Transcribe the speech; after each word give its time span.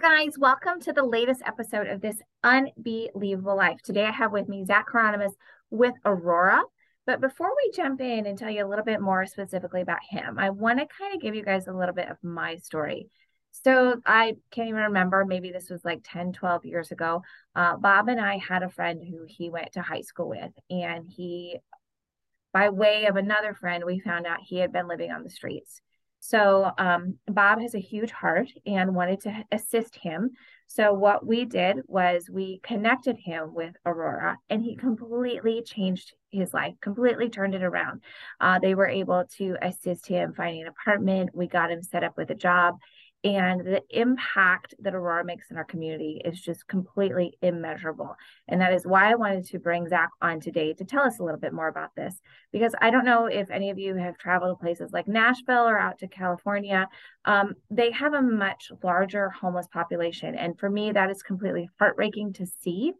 Guys. 0.00 0.38
Welcome 0.38 0.80
to 0.82 0.92
the 0.92 1.02
latest 1.02 1.42
episode 1.44 1.88
of 1.88 2.00
this 2.00 2.18
unbelievable 2.44 3.56
life. 3.56 3.82
Today, 3.82 4.04
I 4.04 4.12
have 4.12 4.30
with 4.30 4.48
me 4.48 4.64
Zac 4.64 4.86
Heronemus 4.92 5.32
with 5.70 5.94
Aurora. 6.04 6.62
But 7.04 7.20
before 7.20 7.50
we 7.56 7.72
jump 7.74 8.00
in 8.00 8.26
and 8.26 8.38
tell 8.38 8.50
you 8.50 8.64
a 8.64 8.68
little 8.68 8.84
bit 8.84 9.00
more 9.00 9.26
specifically 9.26 9.80
about 9.80 9.98
him, 10.08 10.38
I 10.38 10.50
want 10.50 10.78
to 10.78 10.86
kind 10.86 11.14
of 11.14 11.20
give 11.20 11.34
you 11.34 11.42
guys 11.42 11.66
a 11.66 11.72
little 11.72 11.94
bit 11.94 12.08
of 12.08 12.16
my 12.22 12.56
story. 12.58 13.08
So 13.50 14.00
I 14.06 14.34
can't 14.52 14.68
even 14.68 14.82
remember, 14.82 15.24
maybe 15.24 15.50
this 15.50 15.68
was 15.68 15.84
like 15.84 16.00
10, 16.04 16.32
12 16.32 16.64
years 16.64 16.92
ago. 16.92 17.22
Uh, 17.56 17.76
Bob 17.76 18.08
and 18.08 18.20
I 18.20 18.36
had 18.38 18.62
a 18.62 18.70
friend 18.70 19.02
who 19.02 19.24
he 19.26 19.50
went 19.50 19.72
to 19.72 19.82
high 19.82 20.02
school 20.02 20.28
with, 20.28 20.52
and 20.70 21.08
he, 21.08 21.58
by 22.52 22.68
way 22.68 23.06
of 23.06 23.16
another 23.16 23.52
friend, 23.52 23.82
we 23.84 23.98
found 23.98 24.26
out 24.26 24.38
he 24.44 24.58
had 24.58 24.72
been 24.72 24.86
living 24.86 25.10
on 25.10 25.24
the 25.24 25.30
streets. 25.30 25.80
So 26.20 26.70
um, 26.78 27.16
Bob 27.26 27.60
has 27.60 27.74
a 27.74 27.80
huge 27.80 28.10
heart 28.10 28.48
and 28.66 28.94
wanted 28.94 29.20
to 29.22 29.44
assist 29.52 29.96
him. 29.96 30.30
So 30.66 30.92
what 30.92 31.26
we 31.26 31.44
did 31.44 31.78
was 31.86 32.28
we 32.30 32.60
connected 32.62 33.16
him 33.16 33.54
with 33.54 33.74
Aurora, 33.86 34.36
and 34.50 34.62
he 34.62 34.76
completely 34.76 35.62
changed 35.62 36.12
his 36.30 36.52
life, 36.52 36.74
completely 36.82 37.30
turned 37.30 37.54
it 37.54 37.62
around. 37.62 38.02
Uh, 38.40 38.58
they 38.58 38.74
were 38.74 38.88
able 38.88 39.24
to 39.38 39.56
assist 39.62 40.06
him 40.06 40.34
finding 40.34 40.62
an 40.62 40.68
apartment. 40.68 41.30
We 41.32 41.46
got 41.46 41.70
him 41.70 41.82
set 41.82 42.04
up 42.04 42.16
with 42.18 42.30
a 42.30 42.34
job, 42.34 42.76
and 43.24 43.60
the 43.60 43.82
impact 43.90 44.74
that 44.78 44.94
Aurora 44.94 45.24
makes 45.24 45.50
in 45.50 45.56
our 45.56 45.64
community 45.64 46.22
is 46.24 46.40
just 46.40 46.68
completely 46.68 47.36
immeasurable. 47.42 48.14
And 48.46 48.60
that 48.60 48.72
is 48.72 48.86
why 48.86 49.10
I 49.10 49.16
wanted 49.16 49.44
to 49.46 49.58
bring 49.58 49.88
Zac 49.88 50.10
on 50.22 50.38
today 50.40 50.72
to 50.74 50.84
tell 50.84 51.02
us 51.02 51.18
a 51.18 51.24
little 51.24 51.40
bit 51.40 51.52
more 51.52 51.66
about 51.66 51.96
this. 51.96 52.20
Because 52.52 52.74
I 52.80 52.90
don't 52.90 53.04
know 53.04 53.26
if 53.26 53.50
any 53.50 53.70
of 53.70 53.78
you 53.78 53.96
have 53.96 54.18
traveled 54.18 54.56
to 54.56 54.62
places 54.62 54.92
like 54.92 55.08
Nashville 55.08 55.68
or 55.68 55.78
out 55.78 55.98
to 55.98 56.06
California. 56.06 56.88
Um, 57.24 57.54
they 57.70 57.90
have 57.90 58.14
a 58.14 58.22
much 58.22 58.70
larger 58.84 59.30
homeless 59.30 59.66
population. 59.66 60.36
And 60.36 60.56
for 60.56 60.70
me, 60.70 60.92
that 60.92 61.10
is 61.10 61.22
completely 61.22 61.68
heartbreaking 61.80 62.34
to 62.34 62.46
see. 62.46 62.92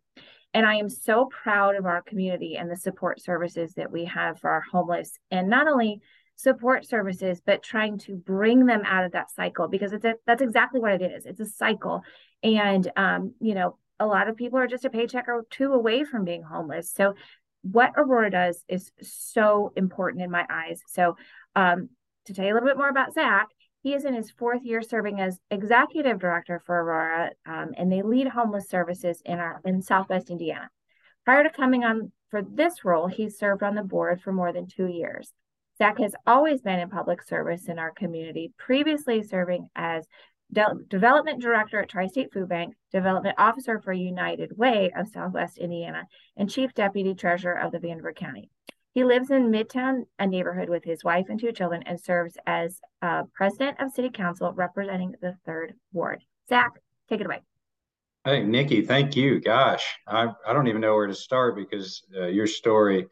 And 0.53 0.67
I 0.67 0.77
am 0.77 0.89
so 0.89 1.27
proud 1.27 1.77
of 1.77 1.87
our 1.87 2.03
community 2.03 2.57
and 2.57 2.69
the 2.71 2.77
support 2.77 3.21
services 3.21 3.75
that 3.75 3.93
we 3.93 4.07
have 4.07 4.41
for 4.41 4.51
our 4.51 4.63
homeless. 4.73 5.19
And 5.31 5.49
not 5.49 5.69
only 5.69 6.01
support 6.39 6.87
services, 6.87 7.43
but 7.45 7.65
trying 7.65 7.99
to 7.99 8.15
bring 8.15 8.65
them 8.65 8.83
out 8.87 9.05
of 9.05 9.11
that 9.11 9.29
cycle 9.29 9.67
because 9.67 9.93
it's 9.93 10.05
a, 10.05 10.15
that's 10.25 10.41
exactly 10.41 10.79
what 10.79 10.93
it 10.93 11.03
is. 11.03 11.27
It's 11.27 11.41
a 11.41 11.47
cycle. 11.47 12.03
And, 12.45 12.89
um, 12.97 13.35
you 13.41 13.55
know, 13.55 13.77
a 13.99 14.07
lot 14.07 14.29
of 14.29 14.37
people 14.37 14.57
are 14.61 14.69
just 14.69 14.85
a 14.85 14.91
paycheck 14.91 15.27
or 15.27 15.45
two 15.51 15.73
away 15.73 16.05
from 16.05 16.25
being 16.25 16.43
homeless. 16.43 16.93
So, 16.93 17.15
what 17.63 17.93
Aurora 17.97 18.31
does 18.31 18.65
is 18.69 18.93
so 19.03 19.73
important 19.75 20.23
in 20.23 20.31
my 20.31 20.47
eyes. 20.49 20.81
So, 20.87 21.17
um, 21.57 21.89
to 22.27 22.35
tell 22.35 22.45
you 22.45 22.53
a 22.53 22.55
little 22.55 22.69
bit 22.69 22.77
more 22.77 22.89
about 22.89 23.15
Zac, 23.15 23.49
he 23.83 23.95
is 23.95 24.05
in 24.05 24.15
his 24.15 24.31
fourth 24.31 24.63
year 24.63 24.81
serving 24.81 25.21
as 25.21 25.41
executive 25.51 26.21
director 26.21 26.63
for 26.65 26.81
Aurora, 26.81 27.33
um, 27.47 27.71
and 27.77 27.91
they 27.91 28.03
lead 28.03 28.29
homeless 28.29 28.69
services 28.69 29.21
in 29.25 29.41
our 29.41 29.61
in 29.65 29.83
Southwest 29.83 30.31
Indiana. 30.31 30.71
Prior 31.25 31.43
to 31.43 31.51
coming 31.51 31.83
on 31.83 32.13
for 32.31 32.43
this 32.43 32.85
role, 32.85 33.09
he 33.09 33.29
served 33.29 33.65
on 33.65 33.75
the 33.75 33.83
board 33.83 34.21
for 34.21 34.33
more 34.33 34.53
than 34.53 34.69
two 34.69 34.87
years. 34.87 35.33
Zac 35.79 35.99
has 35.99 36.15
always 36.27 36.61
been 36.61 36.81
in 36.81 36.91
public 36.91 37.23
service 37.23 37.69
in 37.69 37.79
our 37.79 37.93
community, 37.93 38.53
previously 38.59 39.23
serving 39.23 39.69
as 39.77 40.05
De- 40.53 40.75
Development 40.89 41.41
Director 41.41 41.81
at 41.81 41.89
Tri 41.89 42.09
State 42.09 42.33
Food 42.33 42.49
Bank, 42.49 42.75
Development 42.93 43.37
Officer 43.39 43.81
for 43.81 43.93
United 43.93 44.57
Way 44.59 44.91
of 44.97 45.09
Southwest 45.09 45.59
Indiana, 45.59 46.05
and 46.37 46.51
Chief 46.51 46.75
Deputy 46.75 47.15
Treasurer 47.15 47.59
of 47.59 47.71
the 47.71 47.79
Vanderburgh 47.79 48.17
County. 48.17 48.51
He 48.93 49.05
lives 49.05 49.31
in 49.31 49.53
Midtown, 49.53 50.07
a 50.19 50.27
neighborhood 50.27 50.69
with 50.69 50.83
his 50.83 51.05
wife 51.05 51.27
and 51.29 51.39
two 51.39 51.53
children, 51.53 51.85
and 51.87 52.01
serves 52.01 52.37
as 52.47 52.81
uh, 53.01 53.23
President 53.35 53.79
of 53.79 53.93
City 53.93 54.11
Council 54.11 54.53
representing 54.53 55.15
the 55.21 55.37
Third 55.47 55.75
Ward. 55.93 56.25
Zac, 56.49 56.73
take 57.09 57.21
it 57.21 57.27
away. 57.27 57.43
Hey, 58.25 58.43
Nikki, 58.43 58.83
thank 58.83 59.15
you. 59.15 59.41
Gosh, 59.41 59.85
I, 60.09 60.33
I 60.45 60.53
don't 60.53 60.67
even 60.67 60.81
know 60.81 60.95
where 60.95 61.07
to 61.07 61.15
start 61.15 61.55
because 61.55 62.03
uh, 62.17 62.27
your 62.27 62.49
story 62.49 63.07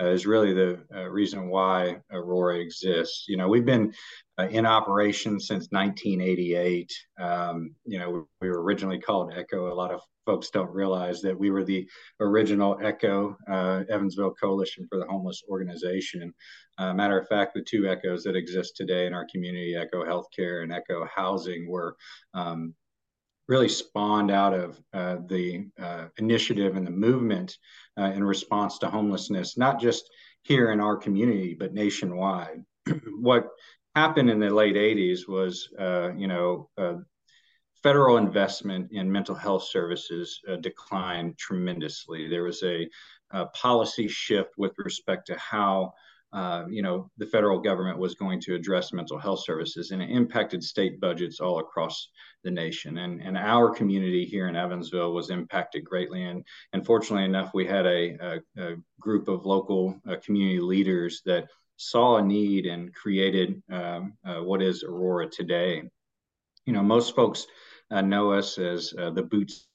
uh, 0.00 0.08
is 0.08 0.26
really 0.26 0.52
the 0.52 0.80
uh, 0.94 1.08
reason 1.08 1.48
why 1.48 1.98
Aurora 2.10 2.58
exists. 2.58 3.26
You 3.28 3.36
know, 3.36 3.48
we've 3.48 3.64
been 3.64 3.92
uh, 4.38 4.48
in 4.48 4.66
operation 4.66 5.38
since 5.38 5.68
1988. 5.70 6.92
Um, 7.20 7.74
you 7.84 7.98
know, 7.98 8.26
we 8.40 8.48
were 8.48 8.62
originally 8.62 8.98
called 8.98 9.32
Echo. 9.36 9.72
A 9.72 9.74
lot 9.74 9.92
of 9.92 10.00
folks 10.24 10.50
don't 10.50 10.70
realize 10.70 11.20
that 11.22 11.38
we 11.38 11.50
were 11.50 11.64
the 11.64 11.88
original 12.20 12.78
Echo 12.82 13.36
uh, 13.50 13.82
Evansville 13.88 14.34
Coalition 14.40 14.86
for 14.88 14.98
the 14.98 15.06
Homeless 15.06 15.42
organization. 15.48 16.32
Uh, 16.78 16.92
matter 16.94 17.18
of 17.18 17.28
fact, 17.28 17.54
the 17.54 17.62
two 17.62 17.88
Echoes 17.88 18.22
that 18.24 18.36
exist 18.36 18.76
today 18.76 19.06
in 19.06 19.14
our 19.14 19.26
community, 19.30 19.76
Echo 19.76 20.04
Healthcare 20.04 20.62
and 20.62 20.72
Echo 20.72 21.06
Housing, 21.14 21.68
were 21.68 21.96
um, 22.34 22.74
really 23.48 23.68
spawned 23.68 24.30
out 24.30 24.54
of 24.54 24.80
uh, 24.92 25.16
the 25.26 25.66
uh, 25.80 26.06
initiative 26.18 26.76
and 26.76 26.86
the 26.86 26.90
movement 26.90 27.56
uh, 27.98 28.04
in 28.04 28.24
response 28.24 28.78
to 28.78 28.88
homelessness, 28.88 29.56
not 29.56 29.80
just 29.80 30.08
here 30.42 30.72
in 30.72 30.80
our 30.80 30.96
community, 30.96 31.54
but 31.58 31.74
nationwide. 31.74 32.64
what 33.20 33.48
happened 33.94 34.30
in 34.30 34.38
the 34.38 34.50
late 34.50 34.76
80s 34.76 35.28
was, 35.28 35.68
uh, 35.78 36.12
you 36.16 36.26
know, 36.26 36.68
uh, 36.78 36.94
federal 37.82 38.16
investment 38.16 38.88
in 38.92 39.10
mental 39.10 39.34
health 39.34 39.64
services 39.64 40.40
uh, 40.48 40.56
declined 40.56 41.36
tremendously. 41.36 42.28
There 42.28 42.44
was 42.44 42.62
a, 42.62 42.88
a, 43.32 43.46
policy 43.46 44.06
shift 44.06 44.50
with 44.56 44.72
respect 44.78 45.26
to 45.26 45.36
how 45.36 45.92
uh, 46.32 46.64
you 46.70 46.82
know, 46.82 47.10
the 47.18 47.26
federal 47.26 47.58
government 47.58 47.98
was 47.98 48.14
going 48.14 48.40
to 48.40 48.54
address 48.54 48.92
mental 48.92 49.18
health 49.18 49.44
services, 49.44 49.90
and 49.90 50.02
it 50.02 50.10
impacted 50.10 50.62
state 50.62 51.00
budgets 51.00 51.40
all 51.40 51.58
across 51.58 52.08
the 52.42 52.50
nation. 52.50 52.98
And, 52.98 53.20
and 53.20 53.36
our 53.36 53.70
community 53.70 54.24
here 54.24 54.48
in 54.48 54.56
Evansville 54.56 55.12
was 55.12 55.30
impacted 55.30 55.84
greatly. 55.84 56.24
And, 56.24 56.44
and 56.72 56.86
fortunately 56.86 57.24
enough, 57.24 57.52
we 57.52 57.66
had 57.66 57.86
a, 57.86 58.16
a, 58.20 58.62
a 58.62 58.76
group 58.98 59.28
of 59.28 59.44
local 59.44 60.00
uh, 60.08 60.16
community 60.24 60.60
leaders 60.60 61.22
that 61.26 61.48
saw 61.76 62.16
a 62.16 62.22
need 62.22 62.66
and 62.66 62.94
created 62.94 63.62
um, 63.70 64.14
uh, 64.24 64.42
what 64.42 64.62
is 64.62 64.84
Aurora 64.84 65.28
today. 65.28 65.82
You 66.64 66.72
know, 66.72 66.82
most 66.82 67.14
folks 67.14 67.46
uh, 67.90 68.00
know 68.00 68.32
us 68.32 68.56
as 68.56 68.94
uh, 68.96 69.10
the 69.10 69.22
boots 69.22 69.66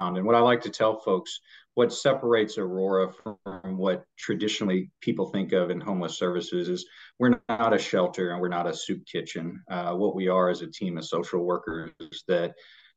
and 0.00 0.26
what 0.26 0.34
I 0.34 0.40
like 0.40 0.62
to 0.62 0.70
tell 0.70 0.98
folks, 1.00 1.40
what 1.74 1.92
separates 1.92 2.56
Aurora 2.56 3.12
from 3.12 3.76
what 3.76 4.04
traditionally 4.16 4.90
people 5.00 5.26
think 5.26 5.52
of 5.52 5.70
in 5.70 5.80
homeless 5.80 6.16
services 6.16 6.68
is 6.68 6.86
we're 7.18 7.40
not 7.48 7.74
a 7.74 7.78
shelter 7.78 8.30
and 8.30 8.40
we're 8.40 8.48
not 8.48 8.68
a 8.68 8.74
soup 8.74 9.04
kitchen. 9.06 9.62
Uh, 9.70 9.94
what 9.94 10.14
we 10.14 10.28
are 10.28 10.50
is 10.50 10.62
a 10.62 10.70
team 10.70 10.98
of 10.98 11.04
social 11.04 11.44
workers 11.44 11.92
that, 12.28 12.54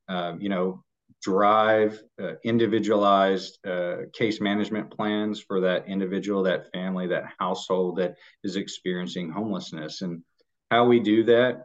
uh, 0.10 0.34
you 0.40 0.50
know, 0.50 0.84
drive 1.24 2.00
uh, 2.22 2.34
individualized 2.44 3.58
uh, 3.66 3.98
case 4.14 4.40
management 4.40 4.92
plans 4.92 5.40
for 5.40 5.60
that 5.62 5.88
individual, 5.88 6.44
that 6.44 6.72
family, 6.72 7.08
that 7.08 7.26
household 7.40 7.98
that 7.98 8.16
is 8.44 8.56
experiencing 8.56 9.30
homelessness. 9.30 10.02
And 10.04 10.22
how 10.70 10.86
we 10.86 11.00
do 11.00 11.24
that 11.24 11.64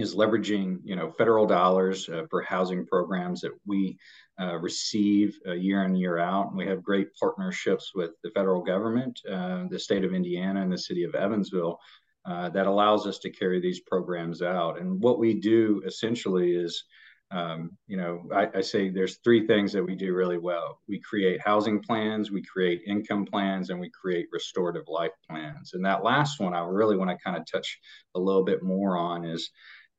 is 0.00 0.14
leveraging 0.14 0.78
you 0.84 0.96
know 0.96 1.10
federal 1.10 1.46
dollars 1.46 2.08
uh, 2.08 2.22
for 2.30 2.42
housing 2.42 2.86
programs 2.86 3.40
that 3.40 3.52
we 3.66 3.98
uh, 4.40 4.56
receive 4.56 5.38
uh, 5.46 5.52
year 5.52 5.84
in 5.84 5.94
year 5.94 6.18
out. 6.18 6.48
And 6.48 6.56
we 6.56 6.66
have 6.66 6.82
great 6.82 7.08
partnerships 7.18 7.92
with 7.94 8.10
the 8.24 8.30
federal 8.30 8.62
government 8.62 9.20
uh, 9.30 9.64
the 9.68 9.78
state 9.78 10.04
of 10.04 10.14
indiana 10.14 10.62
and 10.62 10.72
the 10.72 10.78
city 10.78 11.04
of 11.04 11.14
evansville 11.14 11.78
uh, 12.26 12.48
that 12.50 12.66
allows 12.66 13.06
us 13.06 13.18
to 13.18 13.30
carry 13.30 13.60
these 13.60 13.80
programs 13.80 14.42
out. 14.42 14.78
And 14.78 15.02
what 15.02 15.18
we 15.18 15.40
do 15.40 15.82
essentially 15.86 16.52
is 16.52 16.84
um, 17.32 17.70
you 17.86 17.96
know 17.96 18.24
I, 18.34 18.48
I 18.56 18.60
say 18.60 18.90
there's 18.90 19.18
three 19.18 19.46
things 19.46 19.72
that 19.72 19.84
we 19.84 19.94
do 19.94 20.14
really 20.14 20.38
well. 20.38 20.80
We 20.88 21.00
create 21.00 21.40
housing 21.40 21.82
plans 21.82 22.30
we 22.30 22.42
create 22.42 22.82
income 22.86 23.24
plans 23.24 23.70
and 23.70 23.78
we 23.78 23.90
create 23.90 24.26
restorative 24.32 24.84
life 24.88 25.12
plans. 25.28 25.74
And 25.74 25.84
that 25.84 26.04
last 26.04 26.40
one 26.40 26.54
i 26.54 26.60
really 26.60 26.96
want 26.96 27.10
to 27.10 27.24
kind 27.24 27.36
of 27.36 27.44
touch 27.50 27.78
a 28.14 28.20
little 28.20 28.44
bit 28.44 28.62
more 28.62 28.96
on 28.96 29.24
is 29.24 29.50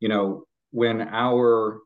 you 0.01 0.09
know, 0.09 0.43
when 0.71 1.01
our 1.01 1.79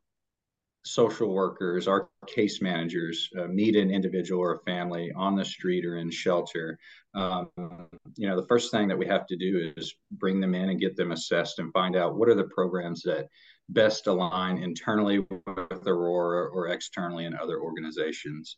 social 0.86 1.34
workers, 1.34 1.88
our 1.88 2.08
case 2.28 2.62
managers 2.62 3.30
uh, 3.40 3.48
meet 3.48 3.76
an 3.76 3.92
individual 3.92 4.42
or 4.42 4.54
a 4.56 4.60
family 4.60 5.12
on 5.16 5.36
the 5.36 5.44
street 5.44 5.86
or 5.86 5.98
in 5.98 6.10
shelter, 6.10 6.78
um, 7.14 7.50
you 8.16 8.28
know, 8.28 8.40
the 8.40 8.48
first 8.48 8.72
thing 8.72 8.88
that 8.88 8.98
we 8.98 9.06
have 9.06 9.26
to 9.28 9.36
do 9.36 9.72
is 9.76 9.94
bring 10.12 10.40
them 10.40 10.56
in 10.56 10.70
and 10.70 10.80
get 10.80 10.96
them 10.96 11.12
assessed 11.12 11.60
and 11.60 11.74
find 11.74 11.96
out 11.96 12.16
what 12.16 12.30
are 12.30 12.36
the 12.36 12.50
programs 12.56 13.02
that 13.04 13.28
best 13.70 14.08
align 14.08 14.60
internally 14.60 15.20
with 15.20 15.88
Aurora 15.88 16.50
or 16.50 16.68
externally 16.68 17.26
in 17.26 17.36
other 17.36 17.60
organizations. 17.60 18.58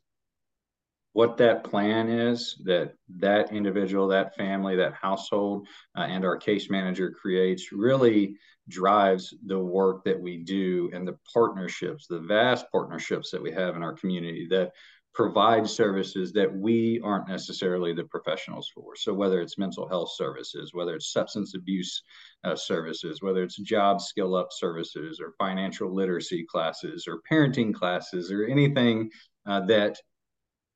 What 1.14 1.38
that 1.38 1.64
plan 1.64 2.10
is 2.10 2.62
that 2.66 2.94
that 3.18 3.52
individual, 3.52 4.08
that 4.10 4.36
family, 4.36 4.76
that 4.76 4.94
household, 4.94 5.68
uh, 5.98 6.02
and 6.02 6.24
our 6.24 6.38
case 6.38 6.70
manager 6.70 7.12
creates 7.12 7.72
really 7.72 8.36
drives 8.70 9.34
the 9.46 9.58
work 9.58 10.04
that 10.04 10.20
we 10.20 10.38
do 10.38 10.90
and 10.94 11.08
the 11.08 11.18
partnerships, 11.34 12.06
the 12.08 12.20
vast 12.20 12.66
partnerships 12.72 13.32
that 13.32 13.42
we 13.42 13.52
have 13.52 13.76
in 13.76 13.84
our 13.84 13.94
community 13.94 14.48
that 14.50 14.72
provide 15.18 15.68
services 15.68 16.32
that 16.32 16.56
we 16.56 17.02
aren't 17.04 17.28
necessarily 17.28 17.92
the 17.92 18.04
professionals 18.04 18.70
for. 18.76 18.96
So 18.96 19.16
whether 19.16 19.42
it's 19.42 19.58
mental 19.58 19.90
health 19.90 20.12
services, 20.16 20.76
whether 20.76 20.94
it's 20.94 21.12
substance 21.12 21.56
abuse 21.56 22.04
uh, 22.44 22.56
services, 22.56 23.24
whether 23.24 23.42
it's 23.42 23.58
job 23.58 24.00
skill 24.00 24.36
up 24.36 24.50
services 24.52 25.20
or 25.20 25.34
financial 25.40 25.92
literacy 25.92 26.46
classes 26.48 27.08
or 27.08 27.22
parenting 27.30 27.74
classes 27.74 28.32
or 28.32 28.46
anything 28.46 29.10
uh, 29.48 29.62
that 29.62 29.98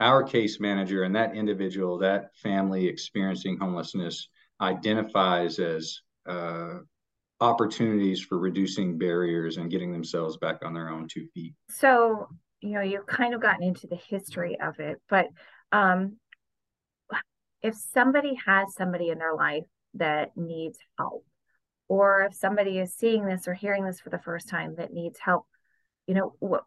our 0.01 0.23
case 0.23 0.59
manager 0.59 1.03
and 1.03 1.15
that 1.15 1.35
individual, 1.35 1.97
that 1.99 2.35
family 2.35 2.87
experiencing 2.87 3.57
homelessness 3.57 4.27
identifies 4.59 5.59
as 5.59 6.01
uh, 6.27 6.79
opportunities 7.39 8.21
for 8.21 8.37
reducing 8.37 8.97
barriers 8.97 9.57
and 9.57 9.71
getting 9.71 9.91
themselves 9.91 10.37
back 10.37 10.57
on 10.63 10.73
their 10.73 10.89
own 10.89 11.07
two 11.07 11.27
feet. 11.33 11.53
So 11.69 12.27
you 12.61 12.71
know 12.71 12.81
you've 12.81 13.07
kind 13.07 13.33
of 13.33 13.41
gotten 13.41 13.63
into 13.63 13.87
the 13.87 13.95
history 13.95 14.57
of 14.61 14.79
it 14.79 15.01
but 15.09 15.27
um 15.71 16.17
if 17.61 17.75
somebody 17.75 18.35
has 18.45 18.73
somebody 18.73 19.09
in 19.09 19.17
their 19.17 19.35
life 19.35 19.65
that 19.95 20.31
needs 20.35 20.77
help 20.97 21.25
or 21.87 22.21
if 22.21 22.33
somebody 22.33 22.79
is 22.79 22.93
seeing 22.93 23.25
this 23.25 23.47
or 23.47 23.53
hearing 23.53 23.85
this 23.85 23.99
for 23.99 24.09
the 24.09 24.19
first 24.19 24.47
time 24.47 24.75
that 24.77 24.93
needs 24.93 25.19
help 25.19 25.45
you 26.07 26.13
know 26.13 26.33
what 26.39 26.63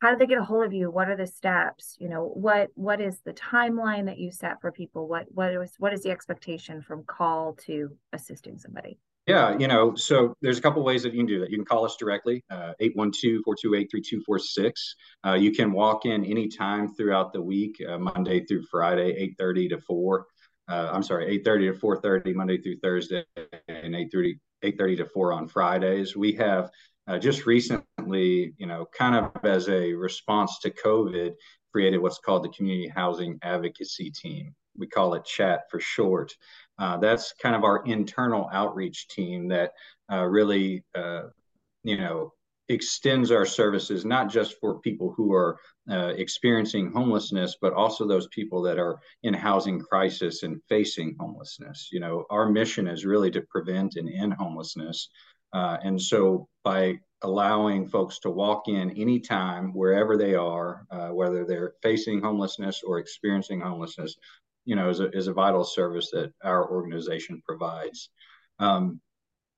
how 0.00 0.10
do 0.10 0.16
they 0.16 0.26
get 0.26 0.38
a 0.38 0.44
hold 0.44 0.64
of 0.64 0.72
you 0.72 0.90
what 0.90 1.08
are 1.08 1.16
the 1.16 1.26
steps 1.26 1.96
you 1.98 2.08
know 2.08 2.30
what 2.34 2.70
what 2.74 3.00
is 3.00 3.20
the 3.24 3.32
timeline 3.32 4.06
that 4.06 4.18
you 4.18 4.30
set 4.30 4.60
for 4.60 4.72
people 4.72 5.08
what 5.08 5.26
what 5.30 5.52
is 5.52 5.74
what 5.78 5.92
is 5.92 6.02
the 6.02 6.10
expectation 6.10 6.82
from 6.82 7.04
call 7.04 7.54
to 7.54 7.90
assisting 8.12 8.58
somebody 8.58 8.98
yeah, 9.28 9.56
you 9.58 9.68
know, 9.68 9.94
so 9.94 10.34
there's 10.40 10.56
a 10.56 10.62
couple 10.62 10.82
ways 10.82 11.02
that 11.02 11.12
you 11.12 11.18
can 11.18 11.26
do 11.26 11.40
that. 11.40 11.50
You 11.50 11.58
can 11.58 11.66
call 11.66 11.84
us 11.84 11.96
directly, 11.96 12.42
812-428-3246. 12.50 14.72
Uh, 15.22 15.28
uh, 15.28 15.34
you 15.34 15.52
can 15.52 15.70
walk 15.70 16.06
in 16.06 16.24
anytime 16.24 16.94
throughout 16.94 17.34
the 17.34 17.42
week, 17.42 17.76
uh, 17.86 17.98
Monday 17.98 18.46
through 18.46 18.62
Friday, 18.70 19.34
8.30 19.38 19.68
to 19.68 19.78
4. 19.82 20.26
Uh, 20.70 20.88
I'm 20.90 21.02
sorry, 21.02 21.38
8.30 21.44 21.74
to 21.74 21.78
4.30, 21.78 22.34
Monday 22.34 22.56
through 22.56 22.78
Thursday, 22.78 23.22
and 23.68 23.94
8.30, 23.94 24.38
8.30 24.64 24.96
to 24.96 25.04
4 25.04 25.34
on 25.34 25.46
Fridays. 25.46 26.16
We 26.16 26.32
have 26.32 26.70
uh, 27.08 27.18
just 27.18 27.46
recently, 27.46 28.52
you 28.58 28.66
know, 28.66 28.86
kind 28.96 29.14
of 29.16 29.44
as 29.44 29.68
a 29.68 29.92
response 29.94 30.58
to 30.60 30.70
COVID, 30.70 31.32
created 31.72 31.98
what's 31.98 32.18
called 32.18 32.44
the 32.44 32.50
Community 32.50 32.88
Housing 32.88 33.38
Advocacy 33.42 34.10
Team. 34.10 34.54
We 34.76 34.86
call 34.86 35.14
it 35.14 35.24
CHAT 35.24 35.62
for 35.70 35.80
short. 35.80 36.32
Uh, 36.78 36.96
that's 36.98 37.32
kind 37.42 37.56
of 37.56 37.64
our 37.64 37.82
internal 37.84 38.48
outreach 38.52 39.08
team 39.08 39.48
that 39.48 39.72
uh, 40.12 40.24
really, 40.24 40.84
uh, 40.94 41.24
you 41.82 41.96
know, 41.96 42.32
extends 42.68 43.30
our 43.30 43.46
services 43.46 44.04
not 44.04 44.30
just 44.30 44.56
for 44.60 44.80
people 44.80 45.12
who 45.16 45.32
are 45.32 45.58
uh, 45.90 46.12
experiencing 46.16 46.92
homelessness, 46.92 47.56
but 47.60 47.72
also 47.72 48.06
those 48.06 48.28
people 48.28 48.60
that 48.62 48.78
are 48.78 48.98
in 49.22 49.32
housing 49.32 49.80
crisis 49.80 50.42
and 50.42 50.60
facing 50.68 51.16
homelessness. 51.18 51.88
You 51.90 52.00
know, 52.00 52.24
our 52.28 52.50
mission 52.50 52.86
is 52.86 53.06
really 53.06 53.30
to 53.30 53.40
prevent 53.42 53.96
and 53.96 54.08
end 54.08 54.34
homelessness. 54.34 55.08
Uh, 55.52 55.78
and 55.82 56.00
so 56.00 56.48
by 56.64 56.98
allowing 57.22 57.88
folks 57.88 58.20
to 58.20 58.30
walk 58.30 58.68
in 58.68 58.90
anytime, 58.92 59.72
wherever 59.72 60.16
they 60.16 60.34
are, 60.34 60.86
uh, 60.90 61.08
whether 61.08 61.44
they're 61.44 61.74
facing 61.82 62.20
homelessness 62.20 62.82
or 62.84 62.98
experiencing 62.98 63.60
homelessness, 63.60 64.16
you 64.64 64.76
know, 64.76 64.88
is 64.88 65.00
a, 65.00 65.10
is 65.10 65.26
a 65.26 65.32
vital 65.32 65.64
service 65.64 66.10
that 66.12 66.32
our 66.44 66.70
organization 66.70 67.42
provides. 67.44 68.10
Um, 68.58 69.00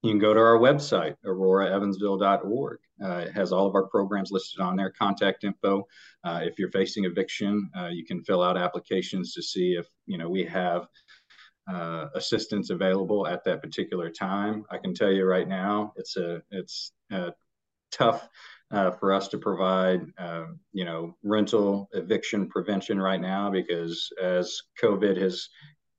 you 0.02 0.12
can 0.12 0.19
go 0.19 0.32
to 0.32 0.40
our 0.40 0.58
website, 0.58 1.16
auroraevansville.org. 1.26 2.78
Uh, 3.02 3.25
it 3.26 3.32
has 3.32 3.52
all 3.52 3.66
of 3.66 3.75
our 3.75 3.87
programs 3.87 4.31
listed 4.31 4.60
on 4.60 4.76
there, 4.76 4.90
contact 4.90 5.44
info. 5.44 5.87
Uh, 6.25 6.40
if 6.42 6.58
you're 6.58 6.70
facing 6.70 7.04
eviction, 7.04 7.70
uh, 7.76 7.88
you 7.88 8.04
can 8.04 8.22
fill 8.22 8.42
out 8.42 8.56
applications 8.56 9.34
to 9.34 9.42
see 9.42 9.75
if, 9.75 9.87
you 10.06 10.16
know, 10.16 10.28
we 10.28 10.44
have 10.44 10.87
uh, 11.70 12.08
assistance 12.14 12.70
available 12.70 13.26
at 13.26 13.44
that 13.44 13.62
particular 13.62 14.11
time. 14.11 14.64
I 14.70 14.78
can 14.78 14.94
tell 14.94 15.11
you 15.11 15.25
right 15.25 15.49
now, 15.49 15.93
it's 15.96 16.17
a, 16.17 16.43
it's 16.50 16.93
a 17.11 17.32
tough 17.93 18.28
uh, 18.70 18.90
for 18.93 19.12
us 19.12 19.28
to 19.28 19.38
provide, 19.38 20.02
uh, 20.19 20.46
you 20.72 20.84
know, 20.84 21.17
rental 21.22 21.88
eviction 21.93 22.49
prevention 22.49 23.00
right 23.00 23.20
now 23.20 23.50
because 23.50 24.08
as 24.20 24.61
COVID 24.81 25.20
has 25.20 25.49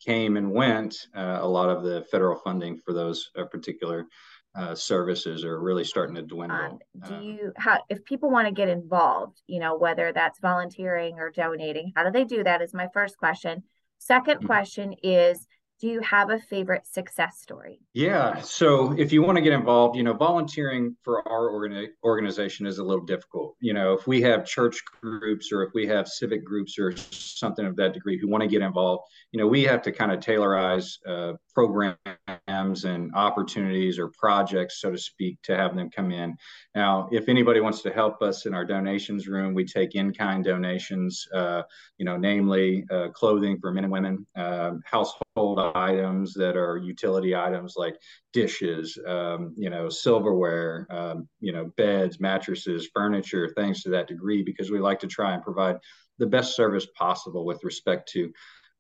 came 0.03 0.38
and 0.38 0.51
went, 0.51 1.07
uh, 1.15 1.39
a 1.41 1.47
lot 1.47 1.69
of 1.69 1.83
the 1.83 2.06
federal 2.12 2.39
funding 2.39 2.77
for 2.77 2.94
those 2.94 3.29
uh, 3.38 3.45
particular 3.45 4.07
uh, 4.56 4.75
services 4.75 5.45
are 5.45 5.62
really 5.62 5.83
starting 5.83 6.15
to 6.15 6.21
dwindle. 6.21 6.57
Um, 6.57 6.79
do 7.07 7.24
you 7.24 7.53
how 7.56 7.79
if 7.89 8.03
people 8.03 8.29
want 8.29 8.47
to 8.47 8.53
get 8.53 8.67
involved, 8.67 9.41
you 9.47 9.59
know, 9.59 9.77
whether 9.77 10.12
that's 10.12 10.39
volunteering 10.39 11.19
or 11.19 11.29
donating, 11.29 11.94
how 11.95 12.03
do 12.03 12.12
they 12.12 12.25
do 12.25 12.44
that? 12.44 12.62
Is 12.62 12.74
my 12.74 12.88
first 12.94 13.17
question. 13.17 13.63
2nd 14.09 14.25
mm-hmm. 14.25 14.45
question 14.45 14.95
is 15.03 15.47
do 15.81 15.87
you 15.87 15.99
have 16.01 16.29
a 16.29 16.37
favorite 16.37 16.85
success 16.85 17.41
story? 17.41 17.79
Yeah. 17.93 18.39
So 18.41 18.93
if 18.99 19.11
you 19.11 19.23
want 19.23 19.37
to 19.37 19.41
get 19.41 19.51
involved, 19.51 19.97
you 19.97 20.03
know, 20.03 20.13
volunteering 20.13 20.95
for 21.01 21.27
our 21.27 21.49
organi- 21.49 21.89
organization 22.03 22.67
is 22.67 22.77
a 22.77 22.83
little 22.83 23.03
difficult. 23.03 23.55
You 23.59 23.73
know, 23.73 23.93
if 23.93 24.05
we 24.05 24.21
have 24.21 24.45
church 24.45 24.77
groups 25.01 25.51
or 25.51 25.63
if 25.63 25.73
we 25.73 25.87
have 25.87 26.07
civic 26.07 26.45
groups 26.45 26.77
or 26.77 26.95
something 26.95 27.65
of 27.65 27.75
that 27.77 27.93
degree 27.93 28.19
who 28.19 28.27
want 28.29 28.43
to 28.43 28.47
get 28.47 28.61
involved, 28.61 29.05
you 29.31 29.39
know, 29.39 29.47
we 29.47 29.63
have 29.63 29.81
to 29.81 29.91
kind 29.91 30.11
of 30.11 30.19
tailorize 30.19 30.97
uh, 31.07 31.33
programs 31.51 32.85
and 32.85 33.11
opportunities 33.15 33.97
or 33.97 34.11
projects, 34.19 34.81
so 34.81 34.91
to 34.91 34.97
speak, 34.97 35.41
to 35.41 35.57
have 35.57 35.75
them 35.75 35.89
come 35.89 36.11
in. 36.11 36.35
Now, 36.75 37.09
if 37.11 37.27
anybody 37.27 37.59
wants 37.59 37.81
to 37.81 37.91
help 37.91 38.21
us 38.21 38.45
in 38.45 38.53
our 38.53 38.65
donations 38.65 39.27
room, 39.27 39.55
we 39.55 39.65
take 39.65 39.95
in-kind 39.95 40.43
donations, 40.43 41.27
uh, 41.33 41.63
you 41.97 42.05
know, 42.05 42.17
namely 42.17 42.85
uh, 42.91 43.07
clothing 43.09 43.57
for 43.59 43.71
men 43.71 43.85
and 43.85 43.91
women, 43.91 44.27
um, 44.35 44.81
household 44.85 45.70
items 45.75 46.33
that 46.33 46.56
are 46.56 46.77
utility 46.77 47.35
items 47.35 47.75
like 47.77 47.95
dishes, 48.33 48.97
um, 49.07 49.53
you 49.57 49.69
know, 49.69 49.89
silverware, 49.89 50.88
um, 50.89 51.27
you 51.39 51.51
know, 51.51 51.71
beds, 51.77 52.19
mattresses, 52.19 52.89
furniture, 52.94 53.50
things 53.50 53.83
to 53.83 53.89
that 53.89 54.07
degree, 54.07 54.44
because 54.44 54.71
we 54.71 54.79
like 54.79 55.00
to 55.00 55.07
try 55.07 55.33
and 55.33 55.44
provide 55.44 55.77
the 56.19 56.27
best 56.27 56.56
service 56.56 56.88
possible 56.97 57.45
with 57.45 57.63
respect 57.63 58.09
to 58.09 58.31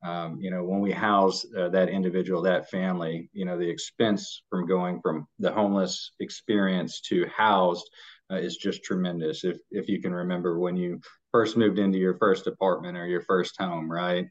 um, 0.03 0.39
you 0.41 0.49
know, 0.49 0.63
when 0.63 0.79
we 0.79 0.91
house 0.91 1.45
uh, 1.57 1.69
that 1.69 1.89
individual, 1.89 2.41
that 2.41 2.69
family, 2.69 3.29
you 3.33 3.45
know, 3.45 3.57
the 3.57 3.69
expense 3.69 4.41
from 4.49 4.65
going 4.67 4.99
from 4.99 5.27
the 5.37 5.51
homeless 5.51 6.11
experience 6.19 7.01
to 7.01 7.27
housed 7.27 7.87
uh, 8.31 8.37
is 8.37 8.57
just 8.57 8.83
tremendous. 8.83 9.43
If 9.43 9.57
if 9.69 9.87
you 9.87 10.01
can 10.01 10.13
remember 10.13 10.59
when 10.59 10.75
you 10.75 11.01
first 11.31 11.55
moved 11.55 11.77
into 11.77 11.99
your 11.99 12.17
first 12.17 12.47
apartment 12.47 12.97
or 12.97 13.05
your 13.05 13.21
first 13.21 13.55
home, 13.59 13.91
right? 13.91 14.25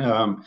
Um, 0.00 0.44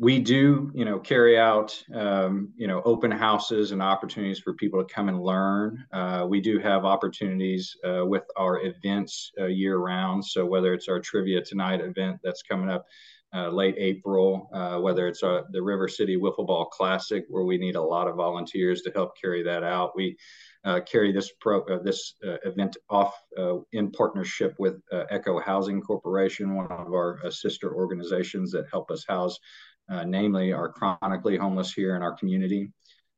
we 0.00 0.18
do, 0.18 0.72
you 0.74 0.86
know, 0.86 0.98
carry 0.98 1.38
out, 1.38 1.78
um, 1.94 2.48
you 2.56 2.66
know, 2.66 2.80
open 2.86 3.10
houses 3.10 3.72
and 3.72 3.82
opportunities 3.82 4.38
for 4.38 4.54
people 4.54 4.82
to 4.82 4.94
come 4.94 5.10
and 5.10 5.22
learn. 5.22 5.84
Uh, 5.92 6.26
we 6.26 6.40
do 6.40 6.58
have 6.58 6.86
opportunities 6.86 7.76
uh, 7.86 8.06
with 8.06 8.22
our 8.38 8.62
events 8.62 9.30
uh, 9.38 9.44
year 9.44 9.76
round. 9.76 10.24
So 10.24 10.46
whether 10.46 10.72
it's 10.72 10.88
our 10.88 11.00
trivia 11.00 11.42
tonight 11.42 11.82
event 11.82 12.16
that's 12.24 12.42
coming 12.42 12.70
up 12.70 12.86
uh, 13.32 13.48
late 13.48 13.76
April, 13.78 14.48
uh, 14.54 14.80
whether 14.80 15.06
it's 15.06 15.22
uh, 15.22 15.42
the 15.52 15.62
River 15.62 15.86
City 15.86 16.16
Wiffle 16.16 16.46
Ball 16.46 16.64
Classic, 16.64 17.24
where 17.28 17.44
we 17.44 17.58
need 17.58 17.76
a 17.76 17.82
lot 17.82 18.08
of 18.08 18.16
volunteers 18.16 18.80
to 18.82 18.90
help 18.90 19.16
carry 19.20 19.42
that 19.42 19.62
out. 19.62 19.92
We 19.94 20.16
carry 20.84 21.12
this 21.12 21.32
pro 21.40 21.64
this 21.82 22.14
event 22.44 22.76
off 22.90 23.14
in 23.72 23.92
partnership 23.92 24.56
with 24.58 24.82
Echo 25.10 25.38
Housing 25.38 25.80
Corporation, 25.80 26.54
one 26.54 26.66
of 26.66 26.92
our 26.92 27.18
sister 27.30 27.72
organizations 27.72 28.50
that 28.50 28.66
help 28.70 28.90
us 28.90 29.06
house, 29.08 29.38
namely 30.06 30.52
our 30.52 30.68
chronically 30.68 31.36
homeless 31.36 31.72
here 31.72 31.96
in 31.96 32.02
our 32.02 32.12
community, 32.12 32.72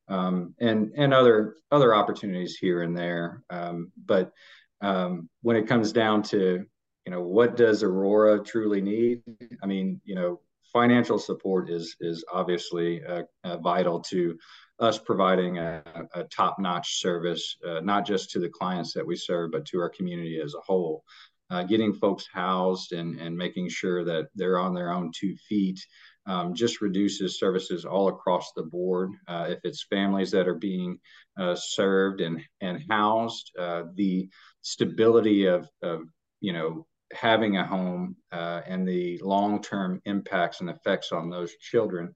um, 0.09 0.55
and 0.61 0.93
and 0.97 1.13
other 1.15 1.57
other 1.71 1.95
opportunities 1.95 2.57
here 2.57 2.83
and 2.83 2.97
there. 2.97 3.43
Um, 3.51 3.93
but 4.07 4.33
um, 4.81 5.29
when 5.43 5.57
it 5.57 5.69
comes 5.69 5.93
down 5.93 6.23
to 6.25 6.67
you 7.07 7.11
know, 7.11 7.23
what 7.23 7.57
does 7.57 7.83
Aurora 7.83 8.43
truly 8.43 8.81
need? 8.81 9.23
I 9.63 9.67
mean, 9.67 10.01
you 10.05 10.15
know, 10.15 10.41
financial 10.73 11.19
support 11.19 11.69
is 11.69 11.97
is 12.01 12.25
obviously 12.33 13.05
uh, 13.05 13.23
uh, 13.45 13.59
vital 13.59 14.01
to 14.01 14.39
us 14.79 14.99
providing 14.99 15.59
a, 15.59 15.83
a 16.15 16.25
top-notch 16.25 17.01
service, 17.01 17.57
uh, 17.69 17.81
not 17.81 18.07
just 18.07 18.31
to 18.31 18.41
the 18.41 18.49
clients 18.49 18.93
that 18.93 19.07
we 19.07 19.15
serve, 19.15 19.53
but 19.53 19.65
to 19.67 19.79
our 19.79 19.89
community 19.91 20.41
as 20.41 20.55
a 20.55 20.61
whole. 20.61 21.05
Uh, 21.51 21.63
getting 21.63 21.93
folks 21.93 22.27
housed 22.33 22.93
and, 22.93 23.21
and 23.21 23.37
making 23.37 23.69
sure 23.69 24.05
that 24.05 24.29
they're 24.35 24.59
on 24.59 24.73
their 24.73 24.91
own 24.91 25.13
two 25.15 25.37
feet 25.49 25.79
um, 26.27 26.55
just 26.55 26.81
reduces 26.81 27.39
services 27.39 27.85
all 27.85 28.09
across 28.09 28.53
the 28.53 28.63
board. 28.63 29.11
Uh, 29.27 29.47
if 29.49 29.59
it's 29.65 29.85
families 29.85 30.31
that 30.31 30.49
are 30.49 30.55
being 30.55 30.99
uh, 31.39 31.55
served 31.55 32.21
and, 32.21 32.41
and 32.61 32.85
housed, 32.91 33.51
the 33.95 34.29
stability 34.63 35.47
of, 35.47 35.69
of 35.83 36.03
you 36.41 36.53
know 36.53 36.87
having 37.13 37.57
a 37.57 37.67
home 37.67 38.17
uh, 38.33 38.63
and 38.67 38.87
the 38.87 39.19
long-term 39.23 40.01
impacts 40.07 40.61
and 40.61 40.71
effects 40.71 41.13
on 41.13 41.31
those 41.31 41.55
children 41.57 42.15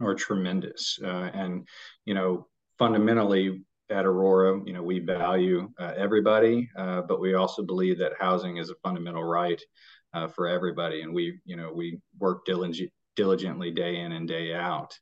are 0.00 0.14
tremendous. 0.14 0.98
Uh, 1.02 1.30
and 1.34 1.66
you 2.04 2.14
know, 2.14 2.46
fundamentally 2.78 3.64
at 3.90 4.06
Aurora, 4.06 4.60
you 4.64 4.72
know, 4.72 4.82
we 4.82 4.98
value 4.98 5.70
uh, 5.78 5.92
everybody, 5.96 6.68
uh, 6.76 7.02
but 7.02 7.20
we 7.20 7.34
also 7.34 7.62
believe 7.62 7.98
that 7.98 8.12
housing 8.18 8.56
is 8.56 8.70
a 8.70 8.74
fundamental 8.82 9.22
right 9.22 9.60
uh, 10.14 10.26
for 10.26 10.48
everybody. 10.48 11.02
And 11.02 11.12
we, 11.12 11.38
you 11.44 11.56
know, 11.56 11.70
we 11.72 12.00
work 12.18 12.44
diligent, 12.46 12.90
diligently 13.16 13.70
day 13.70 13.96
in 13.96 14.12
and 14.12 14.28
day 14.28 14.54
out. 14.54 14.98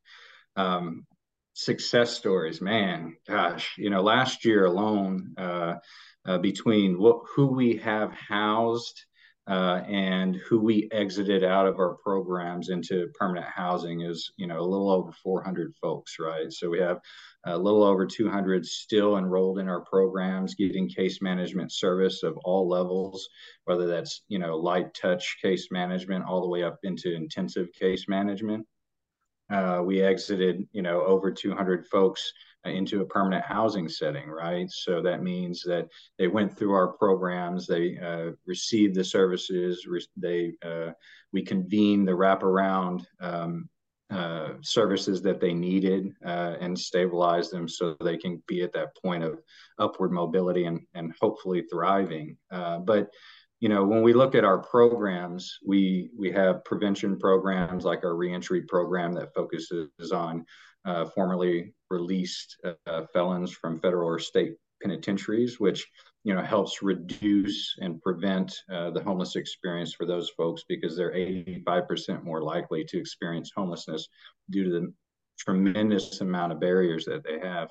Um, 0.57 1.07
success 1.55 2.13
stories, 2.13 2.61
man, 2.61 3.17
gosh, 3.29 3.75
you 3.77 3.91
know, 3.91 4.03
last 4.03 4.45
year 4.45 4.65
alone, 4.65 5.35
uh, 5.37 5.75
uh, 6.25 6.39
between 6.39 6.99
what, 6.99 7.21
who 7.35 7.47
we 7.47 7.77
have 7.77 8.13
housed 8.13 9.05
uh, 9.49 9.83
and 9.89 10.37
who 10.37 10.61
we 10.61 10.89
exited 10.93 11.43
out 11.43 11.67
of 11.67 11.79
our 11.79 11.97
programs 11.97 12.69
into 12.69 13.09
permanent 13.19 13.47
housing 13.47 14.03
is, 14.03 14.31
you 14.37 14.47
know, 14.47 14.61
a 14.61 14.63
little 14.63 14.91
over 14.91 15.13
400 15.23 15.75
folks, 15.81 16.17
right? 16.21 16.53
So 16.53 16.71
we 16.71 16.79
have 16.79 17.01
a 17.45 17.59
little 17.59 17.83
over 17.83 18.07
200 18.07 18.65
still 18.65 19.17
enrolled 19.17 19.59
in 19.59 19.69
our 19.69 19.81
programs, 19.81 20.55
getting 20.55 20.89
case 20.89 21.21
management 21.21 21.73
service 21.73 22.23
of 22.23 22.37
all 22.45 22.69
levels, 22.69 23.29
whether 23.65 23.87
that's, 23.87 24.23
you 24.29 24.39
know, 24.39 24.57
light 24.57 24.95
touch 24.95 25.39
case 25.43 25.69
management 25.71 26.25
all 26.25 26.41
the 26.41 26.49
way 26.49 26.63
up 26.63 26.79
into 26.85 27.15
intensive 27.15 27.69
case 27.73 28.07
management. 28.09 28.67
Uh, 29.51 29.83
we 29.85 30.03
exited, 30.03 30.67
you 30.73 30.83
know, 30.83 31.03
over 31.05 31.31
200 31.31 31.87
folks 31.89 32.33
into 32.65 33.01
a 33.01 33.07
permanent 33.07 33.45
housing 33.45 33.89
setting, 33.89 34.29
right? 34.29 34.71
So 34.71 35.03
that 35.03 35.23
means 35.23 35.63
that 35.63 35.89
they 36.19 36.29
went 36.29 36.57
through 36.57 36.73
our 36.73 36.89
programs, 36.89 37.67
they 37.67 37.99
uh, 37.99 38.33
received 38.47 38.95
the 38.95 39.05
services, 39.05 39.87
re- 39.87 40.07
they 40.17 40.53
uh, 40.65 40.93
we 41.33 41.43
convened 41.43 42.07
the 42.07 42.13
wraparound 42.13 43.05
um, 43.21 43.69
uh, 44.13 44.55
services 44.63 45.23
that 45.23 45.41
they 45.41 45.55
needed 45.55 46.15
uh, 46.25 46.57
and 46.61 46.79
stabilize 46.79 47.51
them 47.51 47.69
so 47.69 47.97
they 48.01 48.17
can 48.17 48.43
be 48.47 48.63
at 48.63 48.73
that 48.73 48.97
point 49.03 49.25
of 49.25 49.39
upward 49.79 50.13
mobility 50.13 50.67
and 50.67 50.81
and 50.95 51.13
hopefully 51.21 51.65
thriving. 51.71 52.37
Uh, 52.51 52.79
but 52.79 53.11
you 53.61 53.69
know 53.69 53.85
when 53.85 54.03
we 54.03 54.13
look 54.13 54.35
at 54.35 54.45
our 54.45 54.59
programs 54.59 55.59
we 55.65 56.11
we 56.19 56.31
have 56.31 56.65
prevention 56.65 57.19
programs 57.19 57.85
like 57.85 58.05
our 58.05 58.17
reentry 58.17 58.63
program 58.63 59.13
that 59.15 59.33
focuses 59.35 59.89
on 60.13 60.45
uh, 60.85 61.05
formerly 61.07 61.73
released 61.89 62.61
uh, 62.87 63.03
felons 63.13 63.53
from 63.53 63.79
federal 63.81 64.09
or 64.09 64.19
state 64.19 64.55
penitentiaries, 64.83 65.61
which 65.61 65.87
you 66.25 66.35
know 66.35 66.43
helps 66.43 66.83
reduce 66.83 67.77
and 67.81 68.01
prevent 68.03 68.55
uh, 68.71 68.91
the 68.91 69.03
homeless 69.03 69.37
experience 69.37 69.95
for 69.95 70.07
those 70.07 70.31
folks 70.31 70.65
because 70.69 70.97
they're 70.97 71.13
85% 71.13 72.25
more 72.25 72.43
likely 72.43 72.85
to 72.85 72.99
experience 72.99 73.51
homelessness 73.55 74.09
due 74.51 74.65
to 74.65 74.71
the 74.71 74.93
tremendous 75.39 76.21
amount 76.21 76.53
of 76.53 76.61
barriers 76.61 77.05
that 77.07 77.25
they 77.25 77.39
have. 77.41 77.71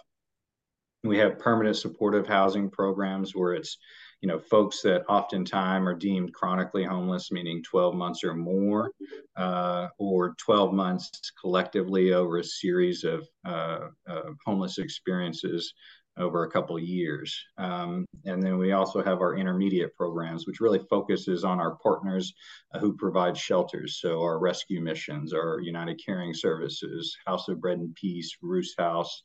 We 1.03 1.17
have 1.17 1.39
permanent 1.39 1.77
supportive 1.77 2.27
housing 2.27 2.69
programs 2.69 3.35
where 3.35 3.53
it's 3.53 3.77
you 4.21 4.27
know, 4.27 4.39
folks 4.39 4.81
that 4.83 5.03
oftentimes 5.09 5.87
are 5.87 5.95
deemed 5.95 6.33
chronically 6.33 6.83
homeless, 6.83 7.31
meaning 7.31 7.63
12 7.63 7.95
months 7.95 8.23
or 8.23 8.35
more, 8.35 8.91
uh, 9.35 9.87
or 9.97 10.35
12 10.37 10.73
months 10.73 11.31
collectively 11.39 12.13
over 12.13 12.37
a 12.37 12.43
series 12.43 13.03
of 13.03 13.27
uh, 13.45 13.87
uh, 14.07 14.29
homeless 14.45 14.77
experiences 14.77 15.73
over 16.21 16.43
a 16.43 16.51
couple 16.51 16.77
years. 16.79 17.37
Um, 17.57 18.05
and 18.25 18.41
then 18.41 18.57
we 18.57 18.71
also 18.71 19.03
have 19.03 19.19
our 19.19 19.35
intermediate 19.35 19.95
programs, 19.95 20.45
which 20.45 20.59
really 20.59 20.79
focuses 20.89 21.43
on 21.43 21.59
our 21.59 21.77
partners 21.77 22.33
uh, 22.73 22.79
who 22.79 22.95
provide 22.95 23.35
shelters. 23.37 23.99
So 23.99 24.21
our 24.21 24.39
rescue 24.39 24.81
missions, 24.81 25.33
our 25.33 25.59
United 25.61 25.99
Caring 26.03 26.33
Services, 26.33 27.15
House 27.25 27.47
of 27.47 27.59
Bread 27.59 27.79
and 27.79 27.95
Peace, 27.95 28.31
Roost 28.41 28.75
House, 28.79 29.21